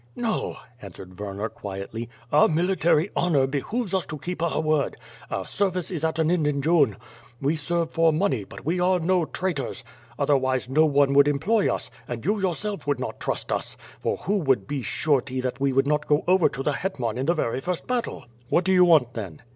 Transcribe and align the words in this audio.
"No," 0.15 0.57
answered 0.81 1.19
Werner 1.19 1.47
quietly. 1.47 2.09
"Our 2.31 2.47
military 2.47 3.11
honor 3.15 3.45
be 3.45 3.59
hooves 3.59 3.93
us 3.93 4.03
to 4.07 4.17
keep 4.17 4.41
our 4.41 4.59
word. 4.59 4.95
Our 5.29 5.45
service 5.45 5.91
it 5.91 6.03
at 6.03 6.17
an 6.17 6.31
end 6.31 6.47
in 6.47 6.59
June. 6.63 6.95
We 7.39 7.55
serve 7.55 7.91
for 7.91 8.11
money; 8.11 8.43
but 8.43 8.65
we 8.65 8.79
arc 8.79 9.05
po 9.05 9.25
traitor?. 9.25 9.73
Otherwise 10.17 10.67
no 10.67 10.87
WITH 10.87 10.95
FlUE 10.95 11.03
AND 11.09 11.13
SWORD. 11.13 11.13
169 11.13 11.13
one 11.13 11.13
would 11.13 11.27
employ 11.67 11.71
us, 11.75 11.91
and 12.07 12.25
you 12.25 12.39
yourself 12.41 12.87
would 12.87 12.99
not 12.99 13.19
trust 13.19 13.51
us; 13.51 13.77
for 14.01 14.17
who 14.17 14.37
would 14.37 14.65
be 14.65 14.81
surety 14.81 15.39
that 15.39 15.59
we 15.59 15.71
would 15.71 15.85
not 15.85 16.07
go 16.07 16.23
over 16.27 16.49
to 16.49 16.63
the 16.63 16.73
Hetman 16.73 17.19
in 17.19 17.27
the 17.27 17.35
very 17.35 17.61
first 17.61 17.85
battle." 17.85 18.25
'*What 18.49 18.63
do 18.63 18.73
you 18.73 18.83
want 18.83 19.13
then?'' 19.13 19.43